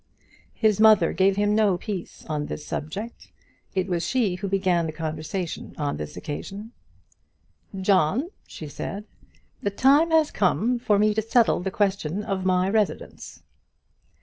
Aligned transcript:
His 0.55 0.79
mother 0.79 1.13
gave 1.13 1.35
him 1.35 1.53
no 1.53 1.77
peace 1.77 2.25
on 2.25 2.47
this 2.47 2.65
subject. 2.65 3.27
It 3.75 3.85
was 3.87 4.03
she 4.03 4.33
who 4.33 4.47
began 4.47 4.87
the 4.87 4.91
conversation 4.91 5.75
on 5.77 5.97
this 5.97 6.17
occasion. 6.17 6.71
"John," 7.79 8.29
she 8.47 8.67
said, 8.67 9.05
"the 9.61 9.69
time 9.69 10.09
has 10.09 10.31
come 10.31 10.79
for 10.79 10.97
me 10.97 11.13
to 11.13 11.21
settle 11.21 11.59
the 11.59 11.69
question 11.69 12.23
of 12.23 12.45
my 12.45 12.67
residence." 12.67 13.43